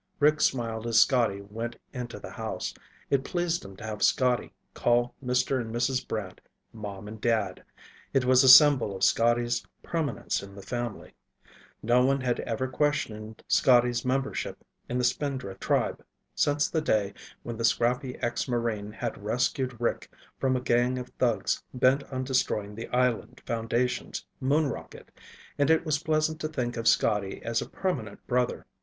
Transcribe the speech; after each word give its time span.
Rick 0.19 0.41
smiled 0.41 0.87
as 0.87 0.99
Scotty 0.99 1.41
went 1.41 1.75
into 1.93 2.17
the 2.19 2.31
house. 2.31 2.73
It 3.11 3.23
pleased 3.23 3.63
him 3.63 3.75
to 3.75 3.83
have 3.83 4.01
Scotty 4.01 4.51
call 4.73 5.13
Mr. 5.23 5.61
and 5.61 5.71
Mrs. 5.71 6.07
Brant 6.07 6.41
"Mom 6.73 7.07
and 7.07 7.21
Dad." 7.21 7.63
It 8.11 8.25
was 8.25 8.43
a 8.43 8.49
symbol 8.49 8.95
of 8.95 9.03
Scotty's 9.03 9.63
permanence 9.83 10.41
in 10.41 10.55
the 10.55 10.63
family. 10.63 11.13
No 11.83 12.03
one 12.03 12.19
had 12.19 12.39
ever 12.39 12.67
questioned 12.67 13.43
Scotty's 13.47 14.03
membership 14.03 14.65
in 14.89 14.97
the 14.97 15.03
Spindrift 15.03 15.61
tribe 15.61 16.03
since 16.33 16.67
the 16.67 16.81
day 16.81 17.13
when 17.43 17.55
the 17.57 17.63
scrappy 17.63 18.15
ex 18.23 18.47
Marine 18.47 18.91
had 18.91 19.23
rescued 19.23 19.79
Rick 19.79 20.09
from 20.39 20.55
a 20.55 20.61
gang 20.61 20.97
of 20.97 21.09
thugs 21.19 21.61
bent 21.75 22.01
on 22.11 22.23
destroying 22.23 22.73
the 22.73 22.87
Island 22.87 23.43
Foundation's 23.45 24.25
moon 24.39 24.65
rocket, 24.65 25.11
and 25.59 25.69
it 25.69 25.85
was 25.85 25.99
pleasant 26.01 26.39
to 26.41 26.47
think 26.47 26.75
of 26.75 26.87
Scotty 26.87 27.39
as 27.43 27.61
a 27.61 27.69
permanent 27.69 28.25
brother. 28.25 28.65